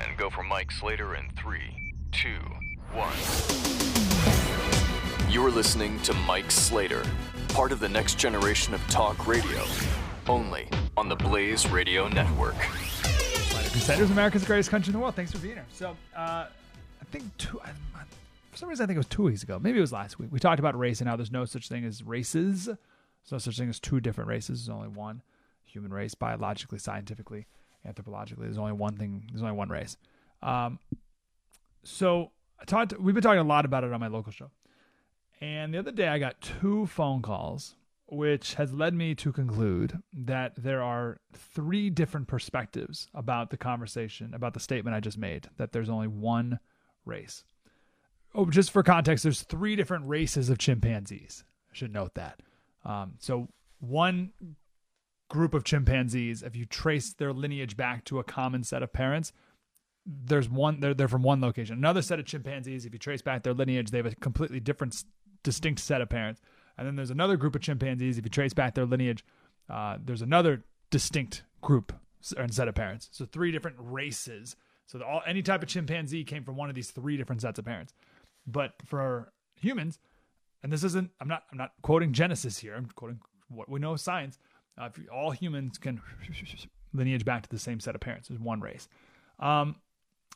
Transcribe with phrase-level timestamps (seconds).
[0.00, 2.40] And go for Mike Slater in three, two,
[2.92, 3.12] one.
[5.30, 7.04] You're listening to Mike Slater,
[7.50, 9.64] part of the next generation of talk radio,
[10.28, 12.56] only on the Blaze Radio Network.
[12.62, 15.14] Slater Crusaders, America's greatest country in the world.
[15.14, 15.66] Thanks for being here.
[15.72, 16.46] So, uh,
[17.00, 17.60] I think two.
[17.64, 17.70] I,
[18.50, 19.60] for some reason, I think it was two weeks ago.
[19.62, 20.30] Maybe it was last week.
[20.32, 22.64] We talked about race and how there's no such thing as races.
[22.66, 24.66] There's no such thing as two different races.
[24.66, 25.22] There's only one
[25.68, 27.46] human race, biologically, scientifically,
[27.86, 28.40] anthropologically.
[28.40, 29.28] There's only one thing.
[29.30, 29.96] There's only one race.
[30.42, 30.78] Um,
[31.84, 32.98] so I talked.
[32.98, 34.50] We've been talking a lot about it on my local show.
[35.40, 40.02] And the other day, I got two phone calls, which has led me to conclude
[40.12, 45.48] that there are three different perspectives about the conversation, about the statement I just made,
[45.56, 46.58] that there's only one
[47.04, 47.44] race.
[48.34, 51.44] Oh, just for context, there's three different races of chimpanzees.
[51.70, 52.40] I should note that.
[52.84, 53.48] Um, so,
[53.80, 54.32] one
[55.28, 59.32] group of chimpanzees, if you trace their lineage back to a common set of parents,
[60.06, 61.76] there's one they're, they're from one location.
[61.76, 65.04] Another set of chimpanzees, if you trace back their lineage, they have a completely different
[65.42, 66.40] distinct set of parents.
[66.76, 68.18] And then there's another group of chimpanzees.
[68.18, 69.24] If you trace back their lineage,
[69.68, 71.92] uh, there's another distinct group
[72.36, 73.08] and set of parents.
[73.12, 74.56] So three different races.
[74.86, 77.64] So all any type of chimpanzee came from one of these three different sets of
[77.64, 77.92] parents.
[78.46, 79.98] But for humans,
[80.62, 82.74] and this isn't I'm not I'm not quoting Genesis here.
[82.74, 84.38] I'm quoting what we know of science.
[84.78, 86.00] Uh, if all humans can
[86.92, 88.28] lineage back to the same set of parents.
[88.28, 88.88] There's one race.
[89.38, 89.76] Um,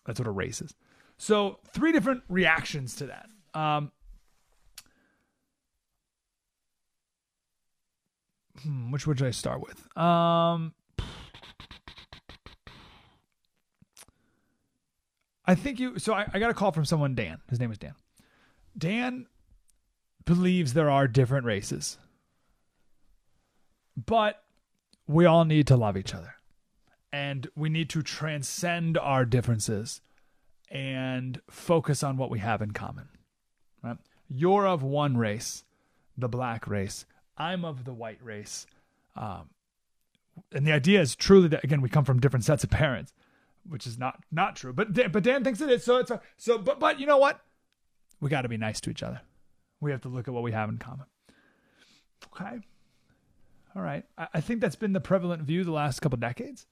[0.06, 0.74] that's what a race is.
[1.18, 3.28] So three different reactions to that.
[3.58, 3.92] Um,
[8.62, 9.96] hmm, which would I start with?
[9.96, 10.74] Um,
[15.44, 15.98] I think you.
[15.98, 17.38] So I, I got a call from someone, Dan.
[17.50, 17.94] His name is Dan.
[18.76, 19.26] Dan
[20.24, 21.98] believes there are different races,
[23.96, 24.42] but
[25.06, 26.34] we all need to love each other,
[27.12, 30.00] and we need to transcend our differences
[30.70, 33.08] and focus on what we have in common.
[33.82, 33.98] Right?
[34.28, 35.64] You're of one race,
[36.16, 37.04] the black race.
[37.36, 38.66] I'm of the white race.
[39.16, 39.50] Um,
[40.52, 43.12] and the idea is truly that again we come from different sets of parents,
[43.68, 44.72] which is not not true.
[44.72, 45.84] But Dan, but Dan thinks it is.
[45.84, 46.58] So it's a, so.
[46.58, 47.40] But but you know what?
[48.20, 49.20] We got to be nice to each other.
[49.80, 51.06] We have to look at what we have in common.
[52.34, 52.60] Okay.
[53.74, 54.04] All right.
[54.18, 56.66] I, think that's been the prevalent view the last couple decades.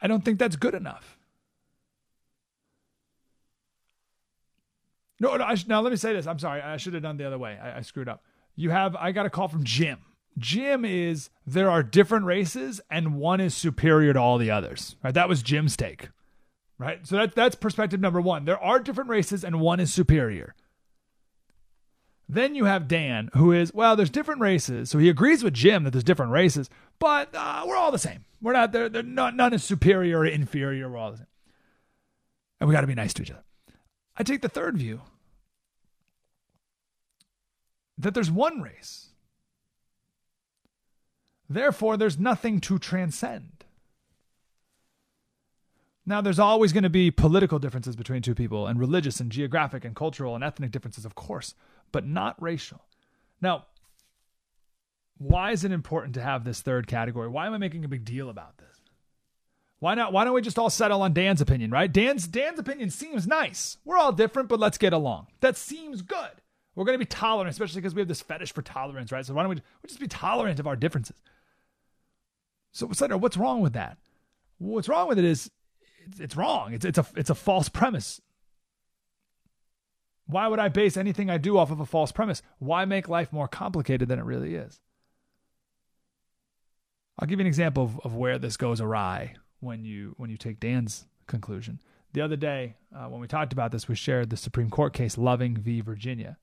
[0.00, 1.18] I don't think that's good enough.
[5.18, 6.26] No, no I, now let me say this.
[6.26, 6.60] I'm sorry.
[6.60, 7.58] I should have done the other way.
[7.60, 8.22] I, I screwed up.
[8.54, 9.98] You have, I got a call from Jim.
[10.38, 14.96] Jim is there are different races and one is superior to all the others.
[15.02, 15.14] Right?
[15.14, 16.08] That was Jim's take.
[16.78, 17.06] Right?
[17.06, 18.44] So that, that's perspective number one.
[18.44, 20.54] There are different races and one is superior.
[22.34, 24.90] Then you have Dan, who is, well, there's different races.
[24.90, 26.68] So he agrees with Jim that there's different races,
[26.98, 28.24] but uh, we're all the same.
[28.42, 30.88] We're not, they're, they're not, none is superior or inferior.
[30.88, 31.26] We're all the same.
[32.58, 33.44] And we got to be nice to each other.
[34.16, 35.02] I take the third view
[37.98, 39.10] that there's one race.
[41.48, 43.64] Therefore, there's nothing to transcend.
[46.04, 49.84] Now, there's always going to be political differences between two people, and religious and geographic
[49.84, 51.54] and cultural and ethnic differences, of course,
[51.94, 52.82] but not racial.
[53.40, 53.66] Now,
[55.16, 57.28] why is it important to have this third category?
[57.28, 58.80] Why am I making a big deal about this?
[59.78, 60.12] Why not?
[60.12, 61.92] Why don't we just all settle on Dan's opinion, right?
[61.92, 63.76] Dan's Dan's opinion seems nice.
[63.84, 65.28] We're all different, but let's get along.
[65.38, 66.32] That seems good.
[66.74, 69.24] We're going to be tolerant, especially because we have this fetish for tolerance, right?
[69.24, 71.22] So why don't we we'll just be tolerant of our differences?
[72.72, 73.98] So, Senator, what's wrong with that?
[74.58, 75.48] What's wrong with it is
[76.08, 76.74] it's, it's wrong.
[76.74, 78.20] It's it's a it's a false premise.
[80.26, 82.42] Why would I base anything I do off of a false premise?
[82.58, 84.80] Why make life more complicated than it really is?
[87.18, 90.36] I'll give you an example of, of where this goes awry when you when you
[90.36, 91.80] take Dan's conclusion.
[92.12, 95.18] The other day, uh, when we talked about this, we shared the Supreme Court case
[95.18, 95.80] Loving v.
[95.80, 96.38] Virginia.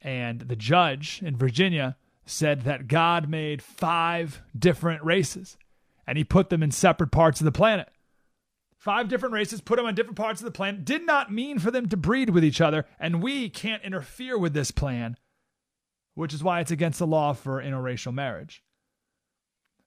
[0.00, 5.58] And the judge in Virginia said that God made five different races
[6.06, 7.88] and he put them in separate parts of the planet.
[8.80, 11.70] Five different races, put them on different parts of the planet, did not mean for
[11.70, 15.18] them to breed with each other, and we can't interfere with this plan,
[16.14, 18.64] which is why it's against the law for interracial marriage.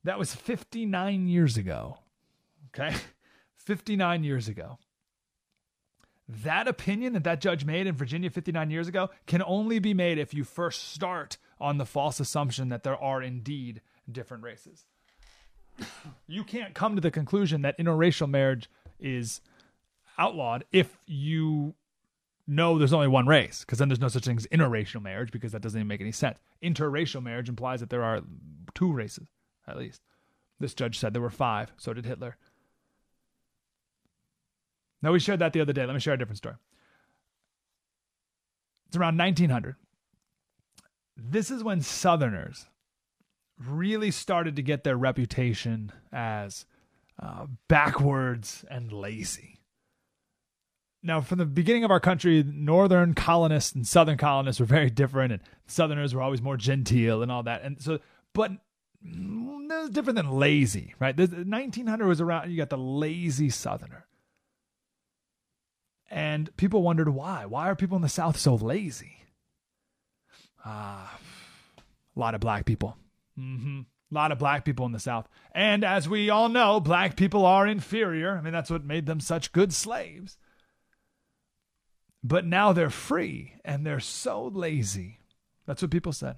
[0.04, 1.98] That was 59 years ago.
[2.68, 2.95] Okay?
[3.56, 4.78] 59 years ago.
[6.28, 10.19] That opinion that that judge made in Virginia 59 years ago can only be made
[10.19, 14.86] if you first start on the false assumption that there are indeed different races.
[16.28, 18.69] You can't come to the conclusion that interracial marriage
[19.04, 19.42] is
[20.18, 21.76] outlawed if you
[22.48, 25.52] know there's only one race, because then there's no such thing as interracial marriage, because
[25.52, 26.40] that doesn't even make any sense.
[26.64, 28.22] Interracial marriage implies that there are
[28.74, 29.28] two races,
[29.68, 30.02] at least.
[30.60, 32.38] This judge said there were five, so did Hitler.
[35.02, 35.86] Now, we shared that the other day.
[35.86, 36.56] Let me share a different story.
[38.88, 39.76] It's around 1900.
[41.18, 42.68] This is when Southerners
[43.60, 46.66] really started to get their reputation as
[47.21, 49.60] uh, backwards and lazy.
[51.06, 55.33] Now, from the beginning of our country, northern colonists and southern colonists were very different,
[55.33, 57.62] and southerners were always more genteel and all that.
[57.62, 58.00] And so,
[58.33, 58.51] but
[59.06, 61.18] mm, different than lazy, right?
[61.18, 64.06] 1900 was around, you got the lazy southerner.
[66.10, 67.45] And people wondered why.
[67.45, 69.18] Why are people in the South so lazy?
[70.63, 71.81] Ah, uh,
[72.15, 72.98] a lot of black people.
[73.38, 73.81] Mm-hmm.
[74.13, 75.27] A lot of black people in the South.
[75.54, 78.38] And as we all know, black people are inferior.
[78.38, 80.38] I mean, that's what made them such good slaves.
[82.24, 85.19] But now they're free and they're so lazy.
[85.65, 86.38] That's what people said.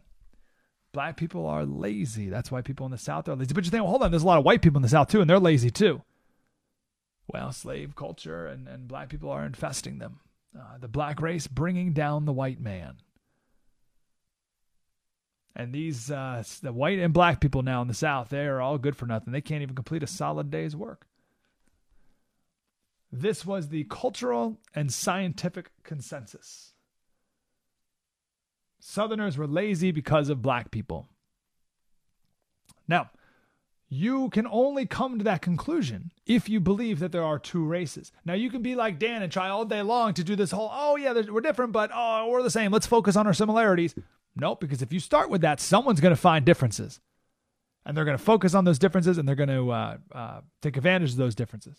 [0.94, 2.30] Black people are lazy.
[2.30, 3.54] That's why people in the South are lazy.
[3.54, 5.10] But you think, well, hold on, there's a lot of white people in the South
[5.10, 6.02] too, and they're lazy too
[7.28, 10.20] well, slave culture and, and black people are infesting them.
[10.58, 12.96] Uh, the black race bringing down the white man.
[15.56, 18.78] And these, uh, the white and black people now in the South, they are all
[18.78, 19.32] good for nothing.
[19.32, 21.08] They can't even complete a solid day's work.
[23.12, 26.74] This was the cultural and scientific consensus.
[28.80, 31.08] Southerners were lazy because of black people.
[32.88, 33.10] Now,
[33.88, 38.12] you can only come to that conclusion if you believe that there are two races.
[38.26, 40.70] Now, you can be like Dan and try all day long to do this whole,
[40.72, 42.72] oh, yeah, we're different, but oh, we're the same.
[42.72, 43.96] Let's focus on our similarities.
[44.36, 47.00] Nope, because if you start with that, someone's going to find differences.
[47.86, 50.76] And they're going to focus on those differences and they're going to uh, uh, take
[50.76, 51.78] advantage of those differences.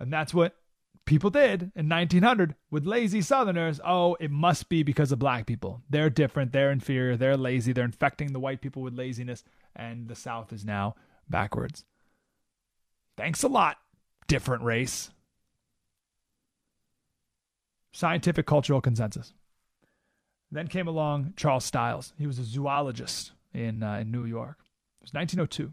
[0.00, 0.56] And that's what
[1.04, 3.80] people did in 1900 with lazy Southerners.
[3.84, 5.82] Oh, it must be because of black people.
[5.88, 6.52] They're different.
[6.52, 7.16] They're inferior.
[7.16, 7.72] They're lazy.
[7.72, 9.44] They're infecting the white people with laziness.
[9.76, 10.96] And the South is now
[11.28, 11.84] backwards.
[13.16, 13.76] Thanks a lot,
[14.26, 15.10] different race.
[17.92, 19.32] Scientific cultural consensus.
[20.54, 22.12] Then came along Charles Stiles.
[22.18, 24.56] He was a zoologist in, uh, in New York.
[25.00, 25.72] It was 1902.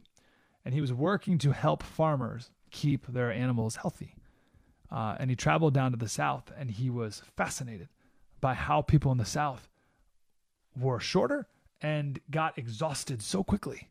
[0.66, 4.16] And he was working to help farmers keep their animals healthy.
[4.92, 7.88] Uh, and he traveled down to the South and he was fascinated
[8.42, 9.70] by how people in the South
[10.78, 11.48] were shorter
[11.82, 13.88] and got exhausted so quickly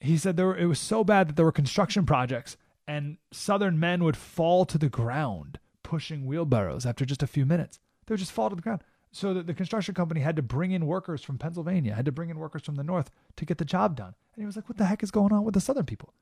[0.00, 2.56] he said there were, it was so bad that there were construction projects
[2.86, 7.80] and southern men would fall to the ground pushing wheelbarrows after just a few minutes.
[8.08, 8.82] They would just fall to the ground.
[9.12, 12.30] So that the construction company had to bring in workers from Pennsylvania, had to bring
[12.30, 14.14] in workers from the north to get the job done.
[14.34, 16.14] And he was like, "What the heck is going on with the southern people?"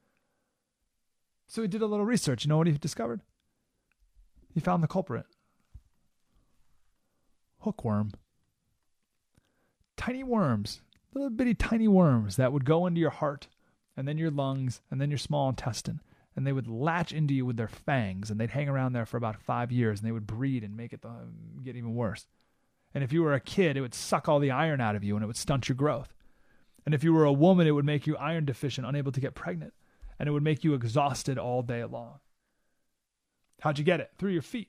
[1.47, 2.45] So he did a little research.
[2.45, 3.23] You know what he discovered?
[4.52, 5.26] He found the culprit.
[7.61, 8.12] Hookworm.
[9.97, 10.83] Tiny worms,
[11.14, 13.49] little bitty tiny worms that would go into your heart
[13.97, 16.00] and then your lungs, and then your small intestine.
[16.37, 19.16] And they would latch into you with their fangs, and they'd hang around there for
[19.16, 21.11] about five years, and they would breed and make it the,
[21.64, 22.26] get even worse.
[22.95, 25.16] And if you were a kid, it would suck all the iron out of you,
[25.16, 26.14] and it would stunt your growth.
[26.85, 29.35] And if you were a woman, it would make you iron deficient, unable to get
[29.35, 29.73] pregnant,
[30.19, 32.21] and it would make you exhausted all day long.
[33.61, 34.11] How'd you get it?
[34.19, 34.69] Through your feet.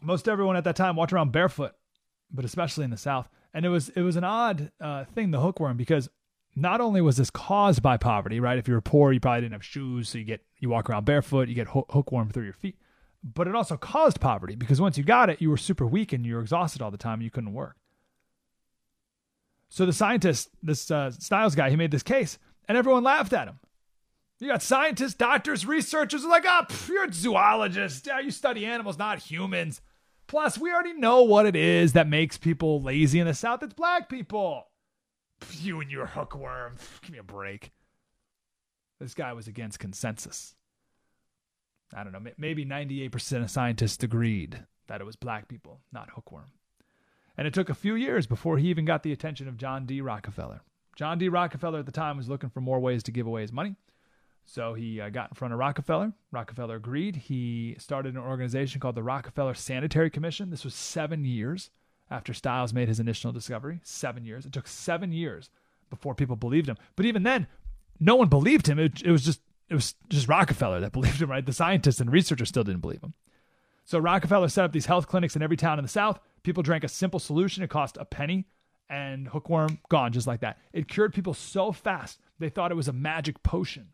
[0.00, 1.74] Most everyone at that time walked around barefoot,
[2.30, 3.28] but especially in the South.
[3.52, 6.08] And it was it was an odd uh, thing, the hookworm, because
[6.56, 8.58] not only was this caused by poverty, right?
[8.58, 11.04] If you were poor, you probably didn't have shoes, so you get you walk around
[11.04, 12.76] barefoot, you get hookworm through your feet.
[13.22, 16.24] But it also caused poverty because once you got it, you were super weak and
[16.24, 17.76] you were exhausted all the time and you couldn't work.
[19.68, 23.46] So the scientist, this uh, Stiles guy, he made this case, and everyone laughed at
[23.46, 23.60] him.
[24.40, 28.06] You got scientists, doctors, researchers like, oh, pff, you're a zoologist.
[28.06, 29.82] Yeah, you study animals, not humans.
[30.26, 33.62] Plus, we already know what it is that makes people lazy in the South.
[33.62, 34.69] It's black people.
[35.60, 36.76] You and your hookworm.
[37.02, 37.72] Give me a break.
[38.98, 40.54] This guy was against consensus.
[41.94, 42.30] I don't know.
[42.36, 46.52] Maybe 98% of scientists agreed that it was black people, not hookworm.
[47.36, 50.00] And it took a few years before he even got the attention of John D.
[50.00, 50.60] Rockefeller.
[50.96, 51.28] John D.
[51.28, 53.76] Rockefeller at the time was looking for more ways to give away his money.
[54.44, 56.12] So he uh, got in front of Rockefeller.
[56.32, 57.16] Rockefeller agreed.
[57.16, 60.50] He started an organization called the Rockefeller Sanitary Commission.
[60.50, 61.70] This was seven years
[62.10, 63.80] after Stiles made his initial discovery.
[63.82, 64.44] Seven years.
[64.44, 65.50] It took seven years
[65.88, 66.76] before people believed him.
[66.96, 67.46] But even then,
[67.98, 68.78] no one believed him.
[68.78, 71.44] It, it was just it was just Rockefeller that believed him, right?
[71.44, 73.14] The scientists and researchers still didn't believe him.
[73.84, 76.20] So Rockefeller set up these health clinics in every town in the South.
[76.42, 77.62] People drank a simple solution.
[77.62, 78.46] It cost a penny,
[78.88, 80.58] and hookworm gone just like that.
[80.72, 83.88] It cured people so fast they thought it was a magic potion.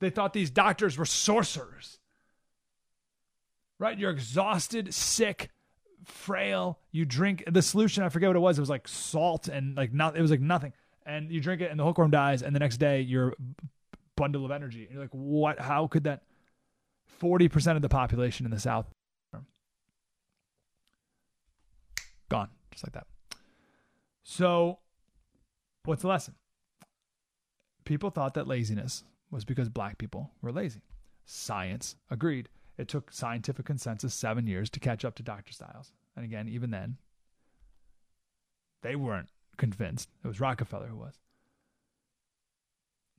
[0.00, 1.98] They thought these doctors were sorcerers.
[3.78, 3.98] Right?
[3.98, 5.50] You're exhausted, sick,
[6.04, 6.78] frail.
[6.90, 8.02] You drink the solution.
[8.02, 8.58] I forget what it was.
[8.58, 10.16] It was like salt and like not.
[10.16, 10.72] It was like nothing.
[11.04, 12.42] And you drink it, and the hookworm dies.
[12.42, 13.34] And the next day, you're
[14.16, 14.84] bundle of energy.
[14.84, 15.58] And you're like, what?
[15.58, 16.22] How could that?
[17.20, 18.86] 40% of the population in the South
[22.32, 23.06] gone, just like that.
[24.24, 24.78] So,
[25.84, 26.34] what's the lesson?
[27.84, 30.80] People thought that laziness was because black people were lazy.
[31.26, 32.48] Science agreed.
[32.78, 35.52] It took scientific consensus seven years to catch up to Dr.
[35.52, 35.92] Stiles.
[36.16, 36.96] And again, even then,
[38.82, 40.08] they weren't convinced.
[40.24, 41.18] It was Rockefeller who was.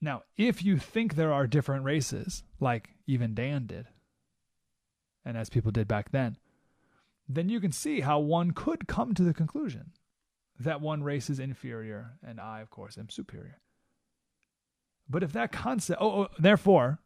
[0.02, 3.88] Now, if you think there are different races, like even Dan did,
[5.24, 6.38] and as people did back then,
[7.30, 9.94] then you can see how one could come to the conclusion
[10.60, 13.62] that one race is inferior and I, of course, am superior.
[15.10, 17.00] But if that concept, oh, oh therefore,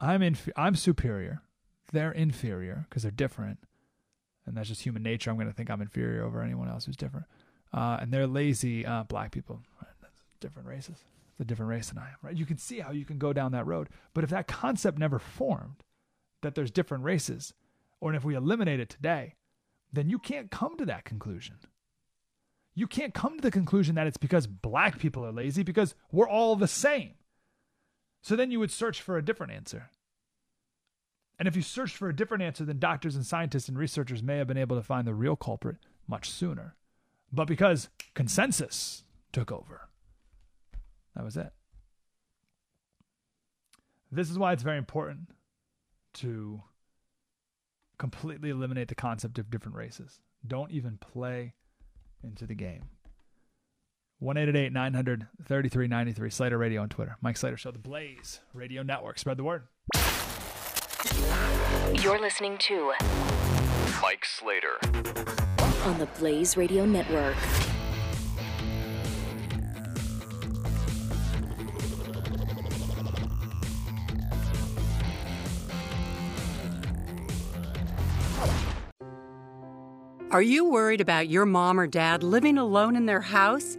[0.00, 1.42] I'm inf- I'm superior,
[1.92, 3.58] they're inferior because they're different,
[4.46, 5.30] and that's just human nature.
[5.30, 7.26] I'm going to think I'm inferior over anyone else who's different,
[7.72, 9.60] uh, and they're lazy uh, black people.
[10.00, 12.36] That's different races It's a different race than I am, right?
[12.36, 13.88] You can see how you can go down that road.
[14.14, 15.84] But if that concept never formed,
[16.42, 17.52] that there's different races,
[18.00, 19.34] or if we eliminate it today,
[19.92, 21.56] then you can't come to that conclusion.
[22.74, 26.28] You can't come to the conclusion that it's because black people are lazy because we're
[26.28, 27.14] all the same.
[28.22, 29.90] So then you would search for a different answer.
[31.38, 34.36] And if you searched for a different answer, then doctors and scientists and researchers may
[34.36, 36.76] have been able to find the real culprit much sooner.
[37.32, 39.88] But because consensus took over,
[41.16, 41.52] that was it.
[44.12, 45.30] This is why it's very important
[46.14, 46.62] to
[47.98, 50.20] completely eliminate the concept of different races.
[50.46, 51.54] Don't even play
[52.22, 52.84] into the game.
[54.20, 54.34] 1
[54.70, 57.16] 900 3393 Slater Radio on Twitter.
[57.22, 59.18] Mike Slater Show, The Blaze Radio Network.
[59.18, 59.62] Spread the word.
[62.02, 62.92] You're listening to
[64.02, 64.76] Mike Slater
[65.86, 67.34] on the Blaze Radio Network.
[80.30, 83.78] Are you worried about your mom or dad living alone in their house?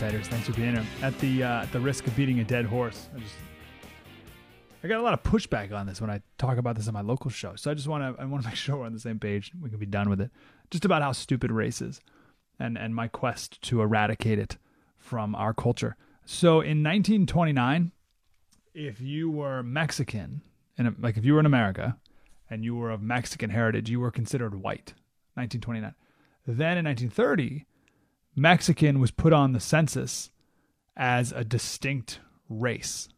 [0.00, 0.86] Crusaders, thanks for being here.
[1.02, 3.34] At the uh, at the risk of beating a dead horse, I just
[4.82, 7.02] I got a lot of pushback on this when I talk about this on my
[7.02, 7.54] local show.
[7.54, 9.52] So I just want to I want to make sure we're on the same page.
[9.60, 10.30] We can be done with it.
[10.70, 12.00] Just about how stupid race is,
[12.58, 14.56] and and my quest to eradicate it
[14.96, 15.96] from our culture.
[16.24, 17.92] So in 1929,
[18.72, 20.40] if you were Mexican,
[20.78, 21.98] and like if you were in America,
[22.48, 24.94] and you were of Mexican heritage, you were considered white.
[25.34, 25.94] 1929.
[26.46, 27.66] Then in 1930,
[28.36, 30.30] Mexican was put on the census
[30.96, 33.08] as a distinct race,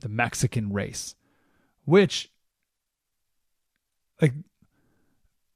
[0.00, 1.14] the Mexican race,
[1.84, 2.30] which,
[4.20, 4.34] like,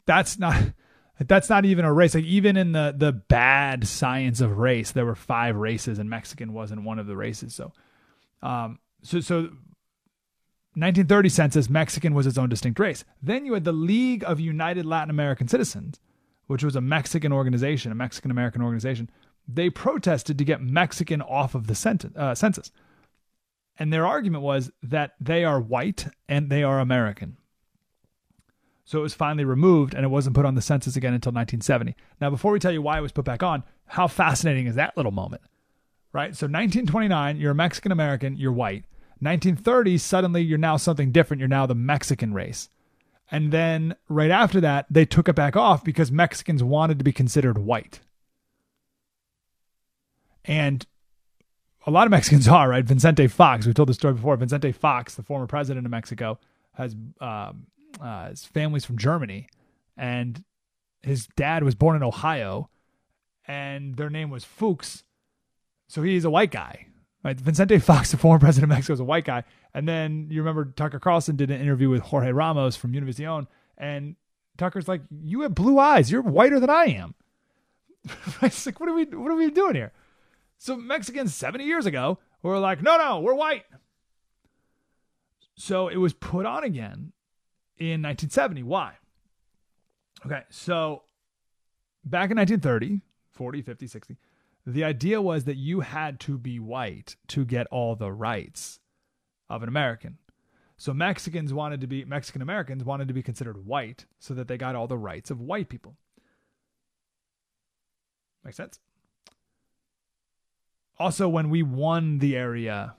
[0.06, 0.56] that's not.
[1.18, 2.14] That's not even a race.
[2.14, 6.52] Like even in the the bad science of race, there were five races, and Mexican
[6.52, 7.54] wasn't one of the races.
[7.54, 7.72] So,
[8.42, 9.48] um, so so
[10.76, 13.02] 1930 census, Mexican was its own distinct race.
[13.22, 15.98] Then you had the League of United Latin American Citizens,
[16.46, 19.10] which was a Mexican organization, a Mexican American organization,
[19.48, 22.70] they protested to get Mexican off of the uh, census.
[23.78, 27.36] And their argument was that they are white and they are American.
[28.84, 31.96] So it was finally removed and it wasn't put on the census again until 1970.
[32.20, 34.96] Now, before we tell you why it was put back on, how fascinating is that
[34.96, 35.42] little moment?
[36.12, 36.36] Right?
[36.36, 38.84] So 1929, you're a Mexican American, you're white.
[39.20, 41.40] 1930, suddenly you're now something different.
[41.40, 42.68] You're now the Mexican race.
[43.30, 47.12] And then right after that, they took it back off because Mexicans wanted to be
[47.12, 48.00] considered white.
[50.44, 50.86] And
[51.86, 52.84] a lot of Mexicans are, right?
[52.84, 54.36] Vicente Fox, we've told the story before.
[54.36, 56.38] Vicente Fox, the former president of Mexico,
[56.74, 57.66] has um,
[58.00, 59.48] uh, his family's from Germany,
[59.96, 60.44] and
[61.02, 62.68] his dad was born in Ohio,
[63.46, 65.04] and their name was Fuchs.
[65.88, 66.85] So he's a white guy,
[67.26, 67.40] right?
[67.40, 69.44] Vicente Fox, the former president of Mexico, is a white guy.
[69.74, 74.16] And then you remember Tucker Carlson did an interview with Jorge Ramos from Univision, and
[74.56, 76.10] Tucker's like, "You have blue eyes.
[76.10, 77.14] You're whiter than I am."
[78.42, 79.92] it's like, what are we, what are we doing here?
[80.58, 83.64] So Mexicans 70 years ago were like, no, no, we're white.
[85.56, 87.12] So it was put on again
[87.78, 88.62] in 1970.
[88.62, 88.94] Why?
[90.24, 91.02] Okay, so
[92.04, 93.00] back in 1930,
[93.32, 94.16] 40, 50, 60,
[94.66, 98.80] the idea was that you had to be white to get all the rights
[99.48, 100.18] of an American.
[100.76, 104.58] So Mexicans wanted to be Mexican Americans wanted to be considered white so that they
[104.58, 105.96] got all the rights of white people.
[108.44, 108.80] Make sense?
[110.98, 112.94] Also, when we won the area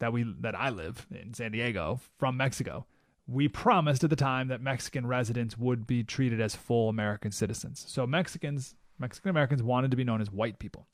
[0.00, 2.86] that we that I live in San Diego from Mexico,
[3.26, 7.84] we promised at the time that Mexican residents would be treated as full American citizens.
[7.88, 10.86] So Mexicans, Mexican Americans wanted to be known as white people.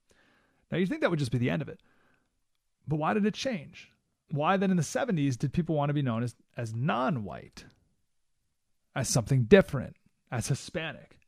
[0.71, 1.81] Now you'd think that would just be the end of it.
[2.87, 3.91] But why did it change?
[4.31, 7.65] Why then in the 70s did people want to be known as, as non-white?
[8.97, 9.97] As something different,
[10.31, 11.19] as Hispanic?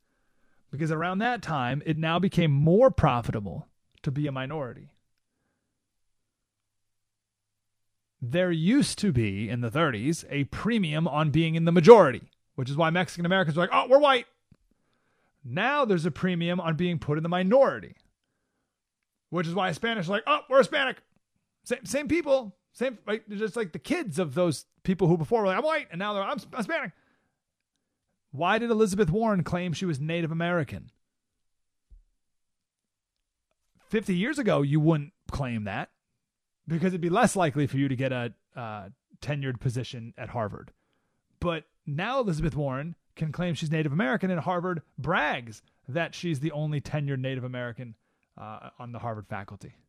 [0.71, 3.69] Because around that time, it now became more profitable
[4.03, 4.91] to be a minority.
[8.33, 12.71] there used to be in the 30s a premium on being in the majority, which
[12.71, 14.27] is why Mexican Americans are like, oh, we're white.
[15.49, 17.95] Now there's a premium on being put in the minority,
[19.31, 20.97] which is why Spanish are like, oh, we're Hispanic.
[21.63, 25.47] Same, same people, same, like, just like the kids of those people who before were
[25.47, 26.93] like, I'm white, and now they're, I'm, I'm Hispanic.
[28.33, 30.91] Why did Elizabeth Warren claim she was Native American?
[33.89, 35.91] 50 years ago, you wouldn't claim that
[36.67, 38.89] because it'd be less likely for you to get a uh,
[39.21, 40.73] tenured position at Harvard.
[41.39, 46.53] But now Elizabeth Warren can claim she's Native American, and Harvard brags that she's the
[46.53, 47.95] only tenured Native American
[48.39, 49.75] uh, on the Harvard faculty.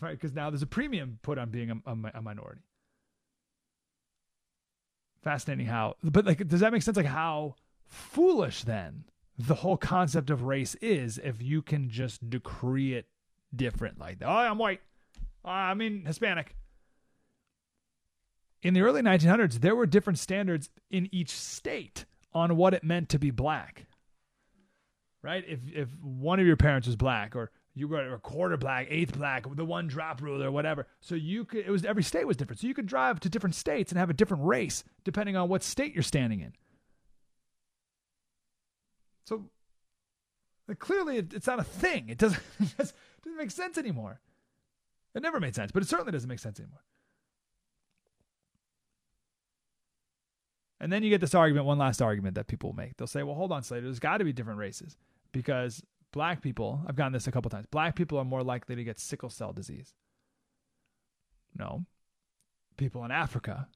[0.00, 0.12] Right?
[0.12, 2.62] Because now there's a premium put on being a, a, a minority.
[5.22, 6.96] Fascinating how, but like, does that make sense?
[6.96, 7.54] Like, how
[7.84, 9.04] foolish then
[9.38, 13.06] the whole concept of race is if you can just decree it
[13.54, 14.18] different like.
[14.22, 14.80] Oh, I'm white.
[15.44, 16.56] Uh, I mean Hispanic.
[18.62, 23.08] In the early 1900s, there were different standards in each state on what it meant
[23.10, 23.86] to be black.
[25.22, 25.44] Right?
[25.46, 29.16] If if one of your parents was black, or you were a quarter black, eighth
[29.16, 30.86] black, the one drop rule, or whatever.
[31.00, 31.66] So you could.
[31.66, 32.60] It was every state was different.
[32.60, 35.62] So you could drive to different states and have a different race depending on what
[35.62, 36.52] state you're standing in.
[39.24, 39.46] So
[40.78, 42.08] clearly, it's not a thing.
[42.08, 42.42] It doesn't.
[42.78, 44.20] It doesn't make sense anymore.
[45.16, 46.84] It never made sense, but it certainly doesn't make sense anymore.
[50.80, 52.96] And then you get this argument, one last argument that people make.
[52.96, 54.96] They'll say, well, hold on, Slater, there's got to be different races
[55.32, 58.84] because black people, I've gotten this a couple times, black people are more likely to
[58.84, 59.94] get sickle cell disease.
[61.56, 61.86] No.
[62.76, 63.68] People in Africa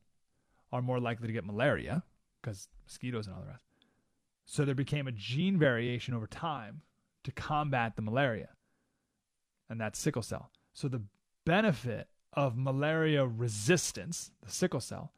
[0.73, 2.03] are more likely to get malaria
[2.41, 3.65] because mosquitoes and all the rest.
[4.45, 6.83] So there became a gene variation over time
[7.25, 8.51] to combat the malaria
[9.71, 10.51] and that's sickle cell.
[10.75, 11.03] So the
[11.47, 15.13] benefit of malaria resistance, the sickle cell,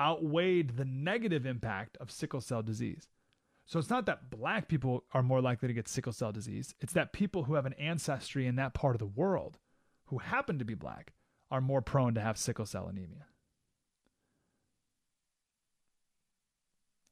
[0.00, 3.08] outweighed the negative impact of sickle cell disease.
[3.66, 6.92] So it's not that black people are more likely to get sickle cell disease, it's
[6.94, 9.58] that people who have an ancestry in that part of the world
[10.06, 11.12] who happen to be black
[11.50, 13.26] are more prone to have sickle cell anemia.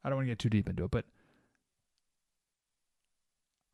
[0.02, 1.04] I don't want to get too deep into it, but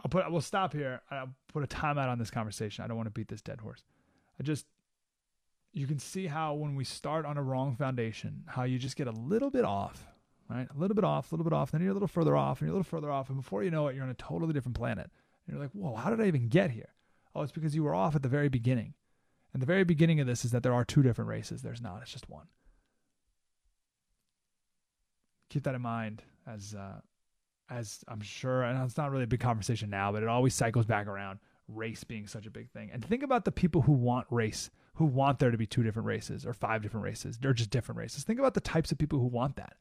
[0.01, 1.01] I'll put we'll stop here.
[1.11, 2.85] I'll put a timeout on this conversation.
[2.85, 3.83] I don't want to beat this dead horse.
[4.39, 4.67] I just
[5.75, 9.09] you can see how when we start on a wrong foundation, how you just get
[9.09, 10.07] a little bit off,
[10.49, 10.69] right?
[10.75, 12.69] A little bit off, a little bit off, then you're a little further off, and
[12.69, 14.77] you're a little further off, and before you know it, you're on a totally different
[14.77, 15.11] planet.
[15.47, 16.91] And you're like, whoa, how did I even get here?
[17.35, 18.95] Oh, it's because you were off at the very beginning.
[19.53, 21.63] And the very beginning of this is that there are two different races.
[21.63, 22.47] There's not, it's just one.
[25.51, 27.01] Keep that in mind as uh,
[27.71, 30.87] as I'm sure, and it's not really a big conversation now, but it always cycles
[30.87, 32.91] back around race being such a big thing.
[32.93, 36.07] And think about the people who want race, who want there to be two different
[36.07, 37.39] races or five different races.
[37.39, 38.25] They're just different races.
[38.25, 39.75] Think about the types of people who want that.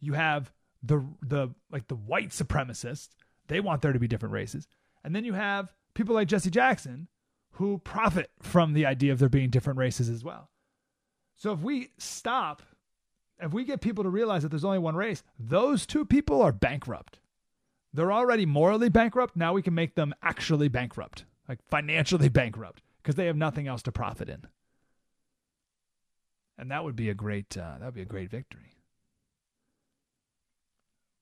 [0.00, 0.52] You have
[0.82, 3.08] the the like the white supremacists.
[3.48, 4.68] They want there to be different races.
[5.04, 7.08] And then you have people like Jesse Jackson
[7.52, 10.50] who profit from the idea of there being different races as well.
[11.36, 12.62] So if we stop,
[13.40, 16.52] if we get people to realize that there's only one race, those two people are
[16.52, 17.18] bankrupt.
[17.92, 19.36] They're already morally bankrupt.
[19.36, 23.82] Now we can make them actually bankrupt, like financially bankrupt, because they have nothing else
[23.82, 24.46] to profit in.
[26.58, 28.74] And that would be a great uh, that would be a great victory.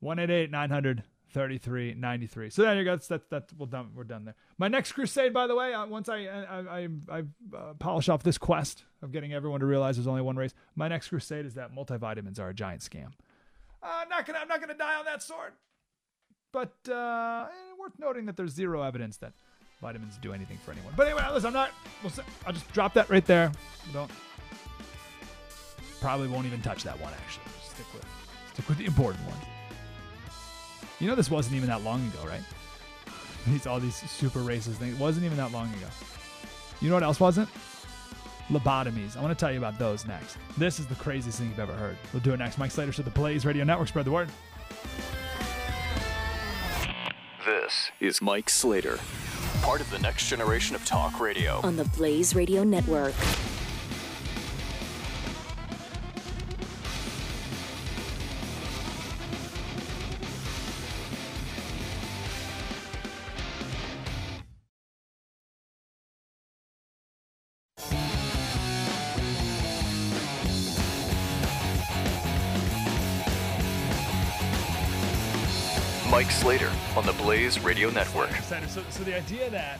[0.01, 1.03] 188 900
[1.33, 2.51] 3393.
[2.51, 2.93] So there you go.
[2.93, 3.91] That's, that's, that's we're done.
[3.95, 4.35] We're done there.
[4.57, 7.23] My next crusade, by the way, uh, once I I, I, I
[7.55, 10.89] uh, polish off this quest of getting everyone to realize there's only one race, my
[10.89, 13.09] next crusade is that multivitamins are a giant scam.
[13.83, 15.53] Uh, not gonna, I'm not to die on that sword.
[16.57, 19.35] But uh, eh, worth noting that there's zero evidence that
[19.83, 20.95] vitamins do anything for anyone.
[20.97, 21.71] But anyway, listen, I'm not.
[22.03, 22.11] We'll,
[22.47, 23.53] I'll just drop that right there.
[23.93, 24.11] Don't.
[26.01, 27.13] Probably won't even touch that one.
[27.13, 28.07] Actually, stick with
[28.55, 29.37] stick with the important one.
[30.99, 32.41] You know, this wasn't even that long ago, right?
[33.47, 34.95] These all these super racist things.
[34.95, 35.89] It wasn't even that long ago.
[36.81, 37.51] You know what else wasn't?
[38.49, 39.15] Lobotomies.
[39.15, 40.39] I want to tell you about those next.
[40.57, 41.99] This is the craziest thing you've ever heard.
[42.15, 42.57] We'll do it next.
[42.57, 43.89] Mike Slater, so the Blaze Radio Network.
[43.89, 44.31] Spread the word.
[47.47, 48.99] This is Mike Slater,
[49.63, 51.61] part of the next generation of talk radio.
[51.63, 53.15] on the Blaze Radio Network.
[76.17, 78.31] Mike Slater on the Blaze Radio Network.
[78.37, 79.79] So, so the idea that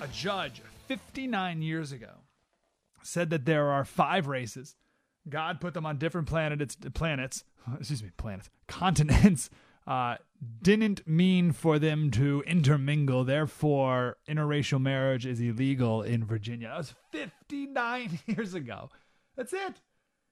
[0.00, 2.12] a judge 59 years ago
[3.02, 4.76] said that there are five races,
[5.28, 7.42] God put them on different planets, planets,
[7.76, 9.50] excuse me, planets, continents,
[9.84, 10.18] uh,
[10.62, 13.24] didn't mean for them to intermingle.
[13.24, 16.68] Therefore, interracial marriage is illegal in Virginia.
[16.68, 18.90] That was 59 years ago.
[19.36, 19.80] That's it.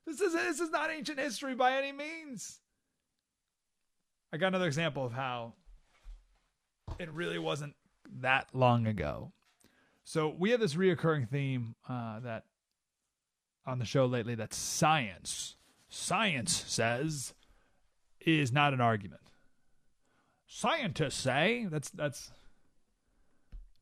[0.07, 2.61] This is this is not ancient history by any means.
[4.33, 5.55] I got another example of how
[6.99, 7.75] it really wasn't
[8.21, 9.33] that long ago.
[10.05, 12.45] So we have this reoccurring theme uh, that
[13.67, 15.57] on the show lately that science,
[15.89, 17.35] science says,
[18.21, 19.21] is not an argument.
[20.47, 22.31] Scientists say that's that's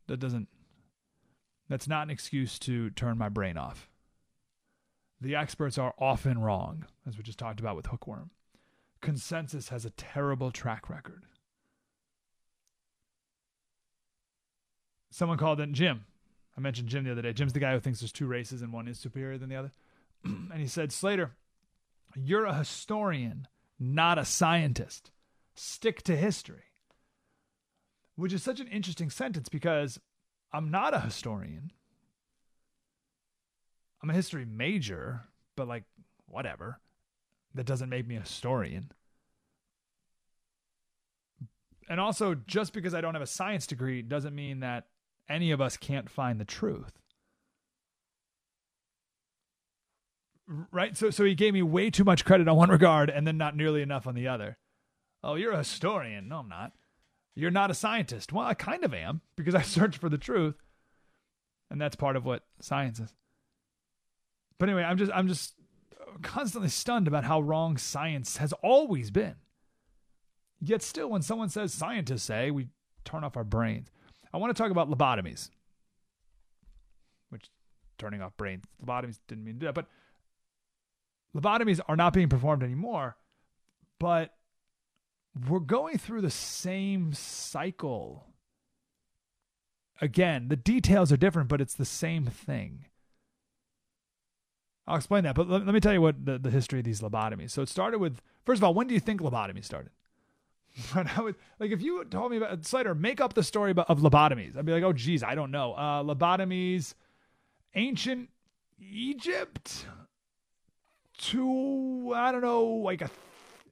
[0.06, 0.48] that doesn't
[1.68, 3.88] that's not an excuse to turn my brain off.
[5.20, 8.30] The experts are often wrong, as we just talked about with hookworm.
[9.00, 11.24] Consensus has a terrible track record.
[15.10, 16.04] Someone called in Jim.
[16.56, 17.32] I mentioned Jim the other day.
[17.32, 19.72] Jim's the guy who thinks there's two races and one is superior than the other.
[20.24, 21.32] and he said, Slater,
[22.14, 25.10] you're a historian, not a scientist.
[25.54, 26.64] Stick to history.
[28.16, 29.98] Which is such an interesting sentence because
[30.52, 31.72] I'm not a historian.
[34.02, 35.22] I'm a history major,
[35.56, 35.84] but like,
[36.26, 36.80] whatever.
[37.54, 38.92] That doesn't make me a historian.
[41.88, 44.86] And also, just because I don't have a science degree doesn't mean that
[45.28, 46.92] any of us can't find the truth.
[50.70, 50.96] Right?
[50.96, 53.56] So so he gave me way too much credit on one regard and then not
[53.56, 54.58] nearly enough on the other.
[55.22, 56.28] Oh, you're a historian.
[56.28, 56.72] No, I'm not.
[57.34, 58.32] You're not a scientist.
[58.32, 60.56] Well, I kind of am because I search for the truth.
[61.70, 63.14] And that's part of what science is.
[64.58, 65.54] But anyway, I'm just I'm just
[66.22, 69.36] constantly stunned about how wrong science has always been.
[70.60, 72.68] Yet still when someone says scientists say, we
[73.04, 73.88] turn off our brains.
[74.32, 75.50] I want to talk about lobotomies.
[77.30, 77.50] Which
[77.98, 78.64] turning off brains.
[78.84, 79.86] Lobotomies didn't mean to do that, but
[81.36, 83.16] lobotomies are not being performed anymore.
[83.98, 84.34] But
[85.48, 88.26] we're going through the same cycle.
[90.00, 92.86] Again, the details are different, but it's the same thing.
[94.90, 97.00] I'll explain that, but let, let me tell you what the, the history of these
[97.00, 97.50] lobotomies.
[97.50, 99.92] So it started with first of all, when do you think lobotomy started?
[100.94, 103.98] But I would like if you told me about Slater, make up the story of
[103.98, 104.56] lobotomies.
[104.56, 105.74] I'd be like, oh geez, I don't know.
[105.74, 106.94] Uh, lobotomies,
[107.74, 108.28] ancient
[108.78, 109.86] Egypt
[111.18, 113.10] to I don't know, like a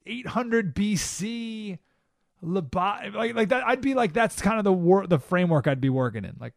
[0.05, 1.79] 800 BC
[2.43, 3.65] lobot like like that.
[3.65, 6.53] I'd be like that's kind of the wor- the framework I'd be working in, like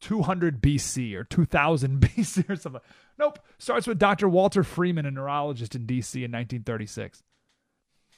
[0.00, 2.82] 200 BC or 2000 BC or something.
[3.18, 3.38] Nope.
[3.58, 4.28] Starts with Dr.
[4.28, 7.22] Walter Freeman, a neurologist in DC in 1936.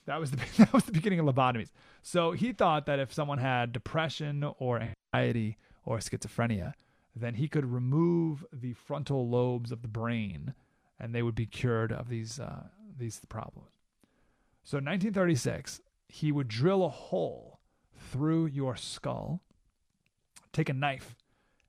[0.06, 1.70] That was the that was the beginning of lobotomies.
[2.02, 6.72] So he thought that if someone had depression or anxiety or schizophrenia,
[7.14, 10.54] then he could remove the frontal lobes of the brain,
[10.98, 12.64] and they would be cured of these uh,
[12.96, 13.70] these problems.
[14.62, 17.60] So in 1936, he would drill a hole
[17.96, 19.40] through your skull,
[20.52, 21.16] take a knife,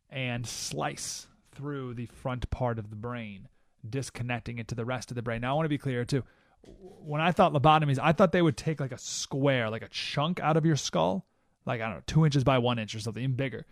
[0.09, 3.47] and slice through the front part of the brain,
[3.87, 5.41] disconnecting it to the rest of the brain.
[5.41, 6.23] Now, I want to be clear too.
[6.63, 10.39] When I thought lobotomies, I thought they would take like a square, like a chunk
[10.39, 11.25] out of your skull,
[11.65, 13.65] like I don't know, two inches by one inch or something even bigger.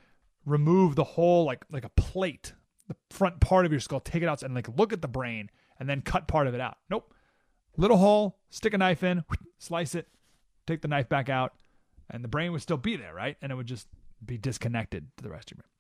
[0.46, 2.54] Remove the whole like like a plate,
[2.88, 5.50] the front part of your skull, take it out and like look at the brain
[5.80, 6.78] and then cut part of it out.
[6.90, 7.14] Nope.
[7.78, 9.24] Little hole, stick a knife in,
[9.58, 10.08] slice it,
[10.66, 11.54] take the knife back out,
[12.10, 13.36] and the brain would still be there, right?
[13.42, 13.88] And it would just
[14.26, 15.75] be disconnected to the rest of your brain.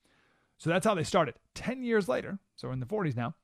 [0.57, 1.35] So that's how they started.
[1.55, 3.35] 10 years later, so we're in the 40s now,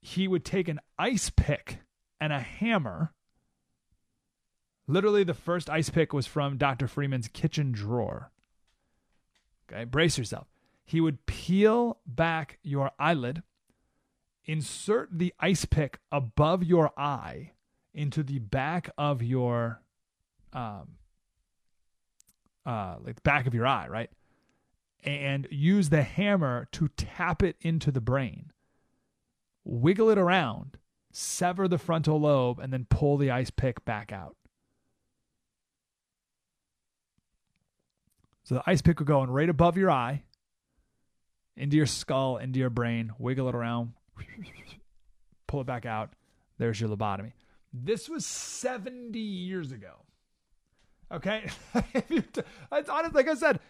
[0.00, 1.78] he would take an ice pick
[2.20, 3.12] and a hammer.
[4.86, 6.88] Literally, the first ice pick was from Dr.
[6.88, 8.32] Freeman's kitchen drawer.
[9.70, 10.48] Okay, brace yourself.
[10.84, 13.42] He would peel back your eyelid,
[14.44, 17.52] insert the ice pick above your eye
[17.94, 19.82] into the back of your
[20.52, 20.96] um
[22.66, 24.10] uh like the back of your eye, right?
[25.02, 28.52] And use the hammer to tap it into the brain.
[29.64, 30.78] Wiggle it around,
[31.12, 34.36] sever the frontal lobe, and then pull the ice pick back out.
[38.44, 40.24] So the ice pick will go in right above your eye,
[41.56, 43.92] into your skull, into your brain, wiggle it around,
[45.46, 46.10] pull it back out.
[46.58, 47.32] There's your lobotomy.
[47.72, 49.94] This was 70 years ago.
[51.10, 51.48] Okay?
[51.94, 53.60] it's honest, like I said,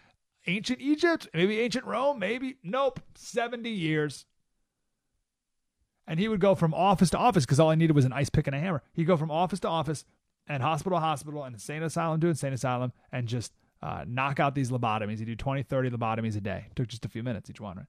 [0.47, 2.57] ancient Egypt, maybe ancient Rome, maybe.
[2.63, 2.99] Nope.
[3.15, 4.25] 70 years.
[6.05, 8.29] And he would go from office to office because all I needed was an ice
[8.29, 8.83] pick and a hammer.
[8.93, 10.05] He'd go from office to office
[10.47, 14.55] and hospital to hospital and insane asylum to insane asylum and just uh, knock out
[14.55, 15.19] these lobotomies.
[15.19, 16.65] He'd do 20, 30 lobotomies a day.
[16.69, 17.85] It took just a few minutes each one, right?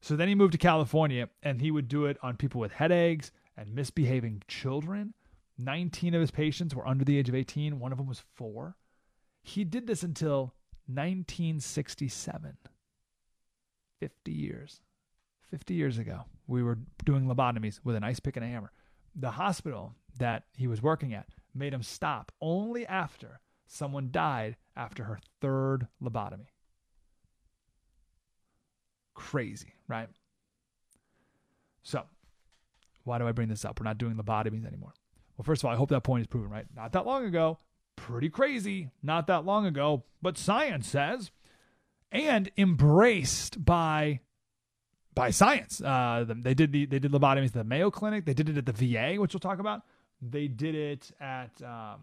[0.00, 3.30] So then he moved to California and he would do it on people with headaches
[3.56, 5.14] and misbehaving children.
[5.56, 8.76] 19 of his patients were under the age of 18, one of them was four.
[9.42, 10.52] He did this until
[10.86, 12.56] 1967.
[14.00, 14.80] 50 years.
[15.50, 18.72] 50 years ago, we were doing lobotomies with an ice pick and a hammer.
[19.14, 25.04] The hospital that he was working at made him stop only after someone died after
[25.04, 26.46] her third lobotomy.
[29.14, 30.08] Crazy, right?
[31.82, 32.02] So,
[33.04, 33.78] why do I bring this up?
[33.78, 34.94] We're not doing lobotomies anymore.
[35.36, 36.66] Well, first of all, I hope that point is proven, right?
[36.74, 37.58] Not that long ago,
[38.06, 41.30] pretty crazy, not that long ago, but science says,
[42.12, 44.20] and embraced by
[45.14, 45.80] by science.
[45.80, 48.26] Uh, they did the they did lobotomies at the Mayo Clinic.
[48.26, 49.82] They did it at the VA, which we'll talk about.
[50.20, 52.00] They did it at um,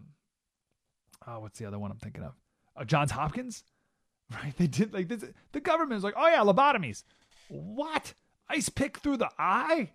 [1.26, 2.32] oh, what's the other one I'm thinking of?
[2.76, 3.62] Uh, Johns Hopkins,
[4.32, 4.56] right?
[4.56, 5.24] They did like this.
[5.52, 7.04] The government is like, oh yeah, lobotomies.
[7.48, 8.14] What?
[8.48, 9.92] Ice pick through the eye?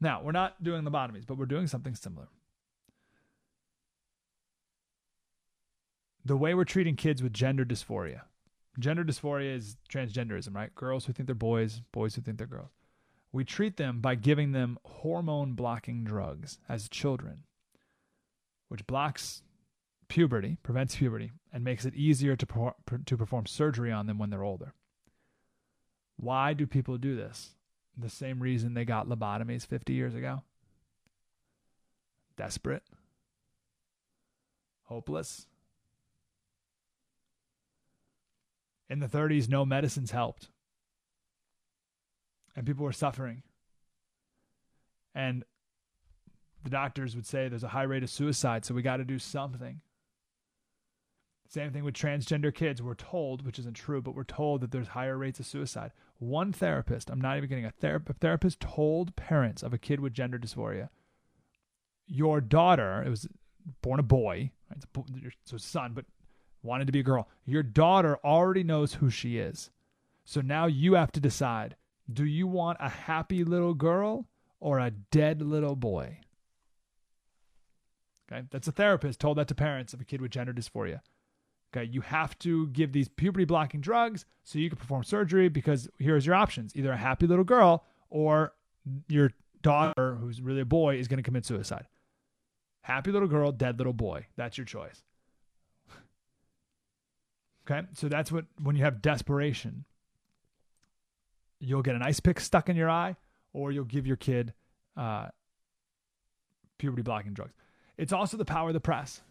[0.00, 2.28] Now, we're not doing lobotomies, but we're doing something similar.
[6.26, 8.22] The way we're treating kids with gender dysphoria.
[8.78, 10.74] Gender dysphoria is transgenderism, right?
[10.74, 12.72] Girls who think they're boys, boys who think they're girls.
[13.30, 17.44] We treat them by giving them hormone blocking drugs as children,
[18.68, 19.42] which blocks
[20.08, 24.42] puberty, prevents puberty, and makes it easier to, to perform surgery on them when they're
[24.42, 24.74] older.
[26.16, 27.56] Why do people do this?
[27.96, 30.42] the same reason they got lobotomies 50 years ago
[32.36, 32.82] desperate,
[34.84, 35.46] hopeless.
[38.88, 40.48] In the 30s, no medicines helped.
[42.54, 43.42] And people were suffering.
[45.14, 45.44] And
[46.62, 49.18] the doctors would say there's a high rate of suicide, so we got to do
[49.18, 49.80] something.
[51.48, 52.82] Same thing with transgender kids.
[52.82, 55.92] We're told, which isn't true, but we're told that there's higher rates of suicide.
[56.18, 60.00] One therapist, I'm not even getting a, ther- a therapist told parents of a kid
[60.00, 60.88] with gender dysphoria,
[62.06, 63.28] your daughter, it was
[63.82, 65.06] born a boy, right?
[65.44, 66.04] so son, but
[66.66, 67.28] wanted to be a girl.
[67.44, 69.70] Your daughter already knows who she is.
[70.24, 71.76] So now you have to decide
[72.12, 74.28] do you want a happy little girl
[74.60, 76.20] or a dead little boy?
[78.30, 81.00] Okay, that's a therapist told that to parents of a kid with gender dysphoria.
[81.74, 85.88] Okay, you have to give these puberty blocking drugs so you can perform surgery because
[85.98, 88.52] here's your options either a happy little girl or
[89.08, 91.86] your daughter, who's really a boy, is going to commit suicide.
[92.82, 94.26] Happy little girl, dead little boy.
[94.36, 95.02] That's your choice.
[97.68, 99.84] Okay, so that's what, when you have desperation,
[101.58, 103.16] you'll get an ice pick stuck in your eye
[103.52, 104.52] or you'll give your kid
[104.96, 105.28] uh,
[106.78, 107.52] puberty blocking drugs.
[107.96, 109.22] It's also the power of the press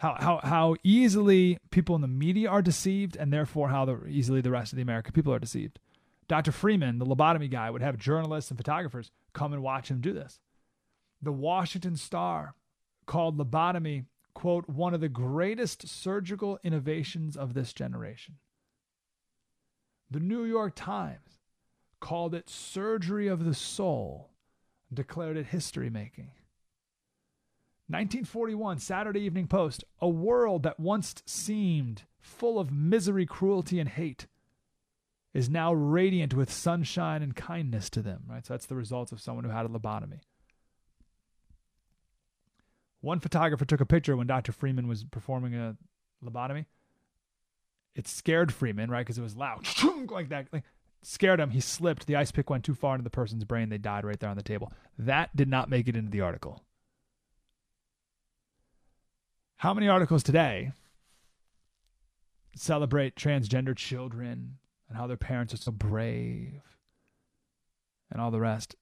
[0.00, 4.40] how how how easily people in the media are deceived, and therefore how the, easily
[4.40, 5.78] the rest of the American people are deceived.
[6.26, 6.52] Dr.
[6.52, 10.40] Freeman, the lobotomy guy, would have journalists and photographers come and watch him do this.
[11.20, 12.54] The Washington Star
[13.04, 18.36] called lobotomy, quote, one of the greatest surgical innovations of this generation.
[20.10, 21.38] The New York Times
[22.00, 24.30] called it surgery of the soul,
[24.92, 26.30] declared it history making.
[27.88, 34.26] 1941 Saturday Evening Post, a world that once seemed full of misery, cruelty, and hate
[35.34, 38.44] is now radiant with sunshine and kindness to them, right?
[38.46, 40.20] So that's the results of someone who had a lobotomy.
[43.00, 44.52] One photographer took a picture when Dr.
[44.52, 45.76] Freeman was performing a
[46.24, 46.66] lobotomy.
[47.94, 49.00] It scared Freeman, right?
[49.00, 49.66] Because it was loud,
[50.10, 50.48] like that.
[50.52, 50.64] Like,
[51.02, 51.50] scared him.
[51.50, 52.06] He slipped.
[52.06, 53.68] The ice pick went too far into the person's brain.
[53.68, 54.72] They died right there on the table.
[54.98, 56.62] That did not make it into the article.
[59.56, 60.72] How many articles today
[62.54, 64.58] celebrate transgender children
[64.88, 66.62] and how their parents are so brave
[68.10, 68.76] and all the rest?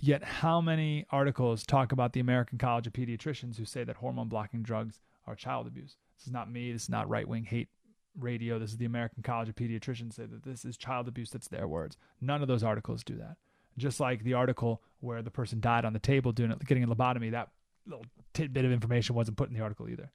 [0.00, 4.28] Yet, how many articles talk about the American College of Pediatricians who say that hormone
[4.28, 5.96] blocking drugs are child abuse?
[6.16, 6.72] This is not me.
[6.72, 7.68] This is not right wing hate
[8.16, 8.58] radio.
[8.58, 11.30] This is the American College of Pediatricians say that this is child abuse.
[11.30, 11.96] That's their words.
[12.20, 13.36] None of those articles do that.
[13.76, 16.88] Just like the article where the person died on the table doing it, getting a
[16.88, 17.48] lobotomy, that
[17.86, 20.12] little tidbit of information wasn't put in the article either.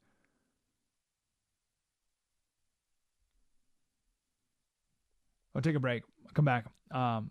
[5.54, 6.02] I'll take a break.
[6.26, 6.66] I'll come back.
[6.90, 7.30] Um,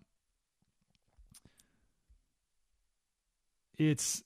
[3.78, 4.22] it's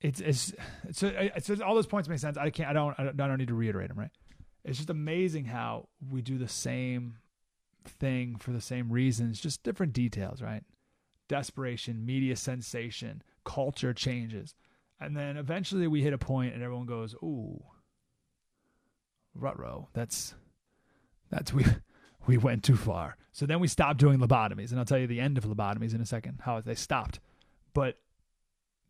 [0.00, 0.52] it's it's
[0.92, 2.36] so it's, all those points make sense.
[2.36, 2.70] I can't.
[2.70, 2.98] I don't.
[2.98, 3.98] I don't need to reiterate them.
[3.98, 4.10] Right.
[4.64, 7.18] It's just amazing how we do the same
[7.84, 10.42] thing for the same reasons, just different details.
[10.42, 10.64] Right.
[11.28, 14.54] Desperation, media sensation, culture changes,
[15.00, 17.62] and then eventually we hit a point, and everyone goes, "Ooh,
[19.34, 19.88] rutro.
[19.92, 20.34] That's
[21.30, 21.64] that's we
[22.26, 25.20] we went too far." So then we stopped doing lobotomies, and I'll tell you the
[25.20, 26.40] end of lobotomies in a second.
[26.42, 27.20] How they stopped,
[27.72, 27.98] but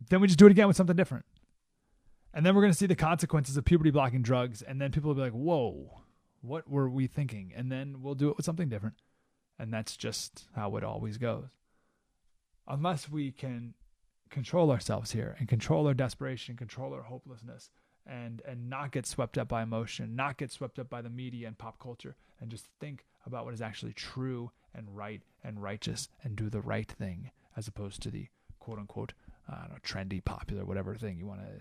[0.08, 1.24] then we just do it again with something different.
[2.34, 4.62] And then we're going to see the consequences of puberty blocking drugs.
[4.62, 6.00] And then people will be like, whoa,
[6.40, 7.52] what were we thinking?
[7.54, 8.96] And then we'll do it with something different.
[9.58, 11.50] And that's just how it always goes.
[12.66, 13.74] Unless we can
[14.30, 17.70] control ourselves here and control our desperation, control our hopelessness,
[18.06, 21.46] and, and not get swept up by emotion, not get swept up by the media
[21.46, 26.08] and pop culture, and just think about what is actually true and right and righteous
[26.22, 28.26] and do the right thing as opposed to the
[28.58, 29.12] quote unquote
[29.48, 31.60] I don't know, trendy, popular, whatever thing you want to,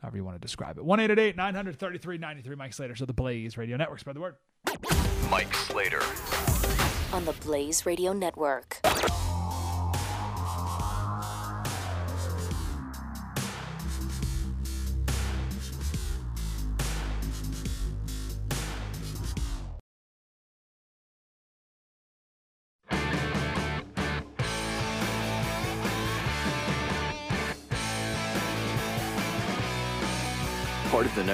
[0.00, 0.84] however you want to describe it.
[0.84, 2.94] 1 933 93 Mike Slater.
[2.94, 4.00] So the Blaze Radio Network.
[4.00, 4.36] Spread the word.
[5.30, 6.02] Mike Slater.
[7.12, 8.80] On the Blaze Radio Network.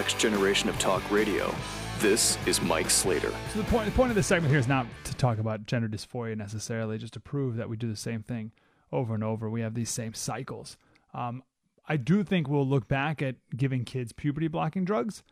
[0.08, 1.54] Next generation of talk radio.
[1.98, 3.30] This is Mike Slater.
[3.52, 5.86] So the point, the point of this segment here is not to talk about gender
[5.86, 8.52] dysphoria necessarily, just to prove that we do the same thing
[8.90, 9.50] over and over.
[9.50, 10.78] We have these same cycles.
[11.12, 11.42] Um,
[11.86, 15.22] I do think we'll look back at giving kids puberty blocking drugs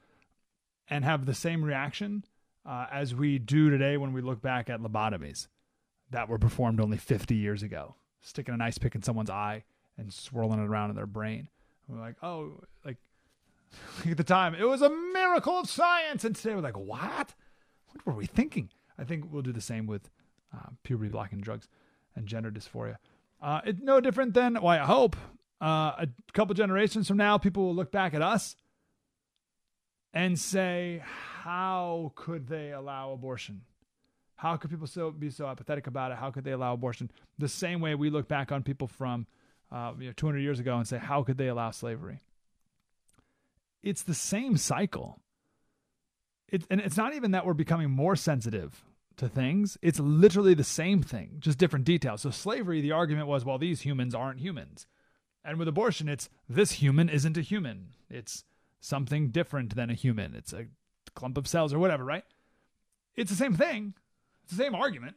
[0.91, 2.27] and have the same reaction
[2.67, 5.49] uh, as we do today when we look back at lobotomies
[6.11, 9.65] that were performed only 50 years ago, sticking an ice pick in someone's eye
[9.97, 11.49] and swirling it around in their brain.
[11.89, 12.99] we're like, oh, like
[14.11, 16.25] at the time, it was a miracle of science.
[16.25, 17.35] And today we're like, what?
[17.89, 18.71] What were we thinking?
[18.99, 20.11] I think we'll do the same with
[20.55, 21.69] uh, puberty blocking drugs
[22.15, 22.97] and gender dysphoria.
[23.43, 25.17] Uh, it's no different than, well, I hope
[25.61, 28.57] uh, a couple generations from now, people will look back at us
[30.13, 33.63] and say, how could they allow abortion?
[34.37, 36.19] How could people so be so apathetic about it?
[36.19, 37.11] How could they allow abortion?
[37.39, 39.27] The same way we look back on people from
[39.73, 42.21] uh, you know, 200 years ago and say, how could they allow slavery?
[43.83, 45.21] It's the same cycle.
[46.49, 48.85] It, and it's not even that we're becoming more sensitive
[49.17, 49.77] to things.
[49.83, 52.23] It's literally the same thing, just different details.
[52.23, 54.87] So, slavery, the argument was, well, these humans aren't humans.
[55.45, 57.91] And with abortion, it's this human isn't a human.
[58.11, 58.45] It's
[58.81, 60.35] something different than a human.
[60.35, 60.67] It's a
[61.15, 62.25] clump of cells or whatever, right?
[63.15, 63.95] It's the same thing.
[64.45, 65.17] It's the same argument.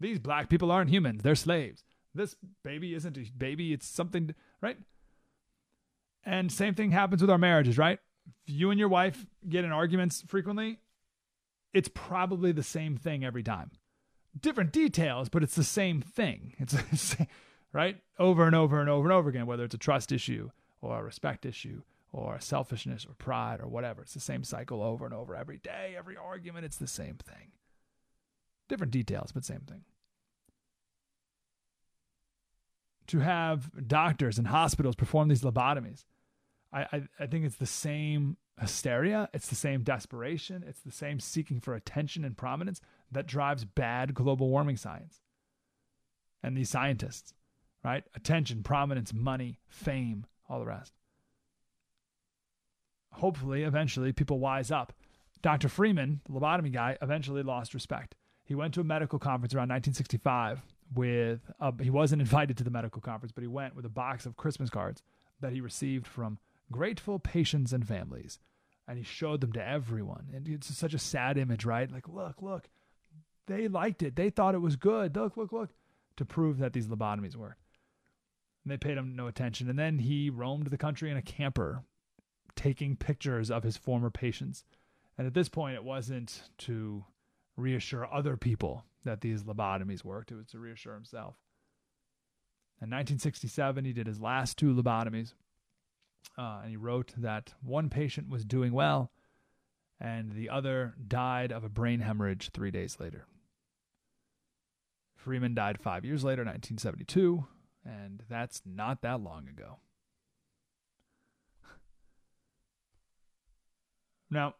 [0.00, 1.22] These black people aren't humans.
[1.22, 1.84] They're slaves.
[2.14, 3.72] This baby isn't a baby.
[3.72, 4.76] It's something, right?
[6.24, 7.98] And same thing happens with our marriages, right?
[8.46, 10.78] If you and your wife get in arguments frequently,
[11.72, 13.70] it's probably the same thing every time.
[14.40, 16.54] Different details, but it's the same thing.
[16.92, 17.16] It's
[17.72, 20.50] right over and over and over and over again, whether it's a trust issue
[20.80, 24.02] or a respect issue or selfishness or pride or whatever.
[24.02, 26.64] It's the same cycle over and over every day, every argument.
[26.64, 27.50] It's the same thing.
[28.68, 29.82] Different details, but same thing.
[33.06, 36.04] to have doctors and hospitals perform these lobotomies.
[36.74, 41.20] I, I, I think it's the same hysteria, it's the same desperation, it's the same
[41.20, 42.80] seeking for attention and prominence
[43.12, 45.20] that drives bad global warming science
[46.42, 47.32] and these scientists,
[47.84, 48.04] right?
[48.14, 50.92] Attention, prominence, money, fame, all the rest.
[53.12, 54.92] Hopefully, eventually, people wise up.
[55.40, 55.68] Dr.
[55.68, 58.16] Freeman, the lobotomy guy, eventually lost respect.
[58.44, 60.62] He went to a medical conference around 1965
[60.94, 64.26] with, a, he wasn't invited to the medical conference, but he went with a box
[64.26, 65.02] of Christmas cards
[65.40, 66.38] that he received from
[66.70, 68.38] grateful patients and families.
[68.86, 70.28] And he showed them to everyone.
[70.34, 71.90] And it's such a sad image, right?
[71.90, 72.68] Like, look, look,
[73.46, 74.16] they liked it.
[74.16, 75.16] They thought it was good.
[75.16, 75.70] Look, look, look,
[76.16, 77.62] to prove that these lobotomies worked.
[78.64, 79.70] And they paid him no attention.
[79.70, 81.82] And then he roamed the country in a camper,
[82.56, 84.64] taking pictures of his former patients.
[85.16, 87.04] And at this point, it wasn't to
[87.56, 91.36] reassure other people that these lobotomies worked, it was to reassure himself.
[92.80, 95.34] In 1967, he did his last two lobotomies.
[96.36, 99.12] Uh, and he wrote that one patient was doing well
[100.00, 103.26] and the other died of a brain hemorrhage three days later.
[105.16, 107.46] Freeman died five years later, 1972,
[107.84, 109.78] and that's not that long ago.
[114.30, 114.56] Now,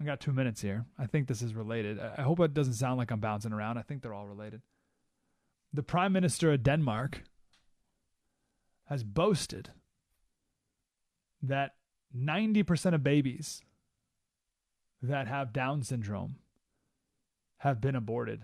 [0.00, 0.86] I got two minutes here.
[0.98, 1.98] I think this is related.
[2.00, 3.76] I hope it doesn't sound like I'm bouncing around.
[3.76, 4.62] I think they're all related.
[5.72, 7.22] The Prime Minister of Denmark
[8.86, 9.70] has boasted
[11.42, 11.74] that
[12.16, 13.62] 90% of babies
[15.02, 16.36] that have Down syndrome
[17.58, 18.42] have been aborted.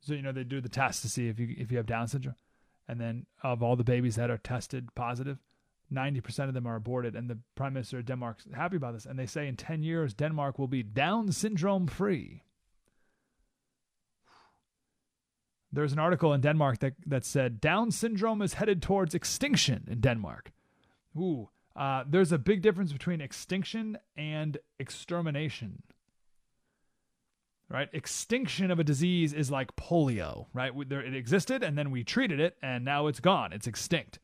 [0.00, 2.08] So you know they do the test to see if you if you have Down
[2.08, 2.36] syndrome,
[2.88, 5.38] and then of all the babies that are tested positive,
[5.90, 7.14] ninety percent of them are aborted.
[7.14, 10.14] And the prime minister of Denmark's happy about this, and they say in ten years
[10.14, 12.42] Denmark will be Down syndrome free.
[15.72, 20.00] There's an article in Denmark that that said Down syndrome is headed towards extinction in
[20.00, 20.52] Denmark.
[21.16, 25.82] Ooh, uh, there's a big difference between extinction and extermination
[27.68, 27.88] right?
[27.92, 30.72] Extinction of a disease is like polio, right?
[30.74, 33.52] It existed and then we treated it and now it's gone.
[33.52, 34.18] It's extinct.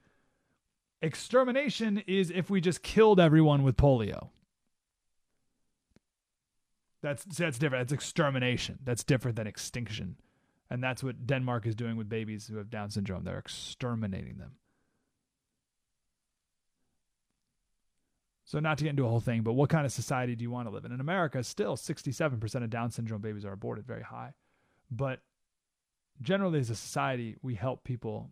[1.03, 4.31] Extermination is if we just killed everyone with polio.
[7.03, 7.83] That's that's different.
[7.83, 8.79] That's extermination.
[8.83, 10.17] That's different than extinction.
[10.75, 13.23] And that's what Denmark is doing with babies who have Down syndrome.
[13.23, 14.57] They're exterminating them.
[18.45, 20.51] So, not to get into a whole thing, but what kind of society do you
[20.51, 20.91] want to live in?
[20.91, 24.33] In America, still 67% of Down syndrome babies are aborted, very high.
[24.91, 25.21] But
[26.21, 28.31] generally, as a society, we help people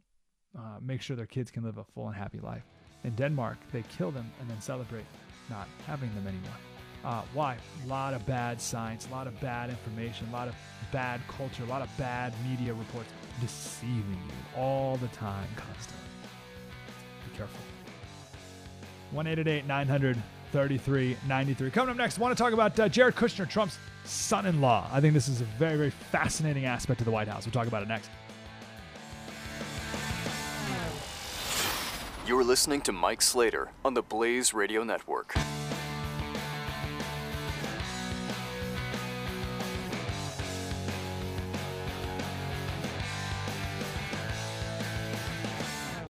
[0.59, 2.65] uh, make sure their kids can live a full and happy life.
[3.05, 5.07] In Denmark, they kill them and then celebrate
[5.49, 6.72] not having them anymore.
[7.05, 7.57] Uh, why?
[7.85, 10.55] A lot of bad science, a lot of bad information, a lot of
[10.93, 13.09] bad culture, a lot of bad media reports
[13.41, 16.07] deceiving you all the time, constantly.
[17.31, 17.61] Be careful.
[19.11, 20.23] 1 900
[20.53, 21.71] 3393.
[21.71, 24.89] Coming up next, I want to talk about uh, Jared Kushner, Trump's son in law.
[24.93, 27.47] I think this is a very, very fascinating aspect of the White House.
[27.47, 28.11] We'll talk about it next.
[32.27, 35.35] You're listening to Mike Slater on the Blaze Radio Network.